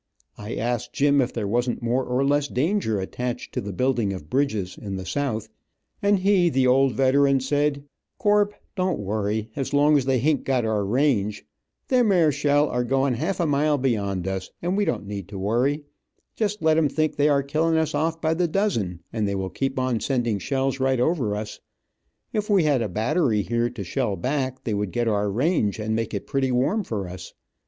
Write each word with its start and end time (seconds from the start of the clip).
I 0.35 0.55
asked 0.55 0.93
Jim 0.93 1.21
if 1.21 1.31
there 1.31 1.47
wasn't 1.47 1.83
more 1.83 2.03
or 2.03 2.25
less 2.25 2.47
danger 2.47 2.99
attached 2.99 3.53
to 3.53 3.61
the 3.61 3.71
building 3.71 4.13
of 4.13 4.31
bridges, 4.31 4.75
in 4.75 4.95
the 4.95 5.05
South, 5.05 5.47
and 6.01 6.17
he, 6.17 6.49
the 6.49 6.65
old 6.65 6.93
veteran, 6.95 7.39
said: 7.39 7.83
"Corp, 8.17 8.55
don't 8.75 8.97
worry 8.97 9.51
as 9.55 9.75
long 9.75 9.97
as 9.97 10.05
they 10.05 10.17
hain't 10.17 10.43
got 10.43 10.65
our 10.65 10.83
range. 10.83 11.45
Them 11.89 12.11
'ere 12.11 12.31
shell 12.31 12.67
are 12.67 12.83
going 12.83 13.13
half 13.13 13.39
a 13.39 13.45
mile 13.45 13.77
beyond 13.77 14.27
us, 14.27 14.49
and 14.59 14.75
we 14.75 14.85
don't 14.85 15.05
need 15.05 15.27
to 15.27 15.37
worry. 15.37 15.83
Just 16.35 16.63
let 16.63 16.79
em 16.79 16.89
think 16.89 17.15
they 17.15 17.29
are 17.29 17.43
killing 17.43 17.77
us 17.77 17.93
off 17.93 18.19
by 18.19 18.33
the 18.33 18.47
dozen, 18.47 19.01
and 19.13 19.27
they 19.27 19.35
will 19.35 19.51
keep 19.51 19.77
on 19.77 19.99
sending 19.99 20.39
shells 20.39 20.79
right 20.79 20.99
over 20.99 21.35
us. 21.35 21.59
If 22.33 22.49
we 22.49 22.63
had 22.63 22.81
a 22.81 22.89
battery 22.89 23.43
here 23.43 23.69
to 23.69 23.83
shell 23.83 24.15
back, 24.15 24.63
they 24.63 24.73
would 24.73 24.93
get 24.93 25.07
our 25.07 25.29
range, 25.29 25.77
and 25.77 25.95
make 25.95 26.11
it 26.15 26.25
pretty 26.25 26.51
warm 26.51 26.83
for 26.83 27.07
us. 27.07 27.35